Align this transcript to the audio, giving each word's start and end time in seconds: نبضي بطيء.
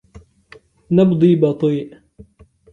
نبضي 0.91 1.35
بطيء. 1.35 1.97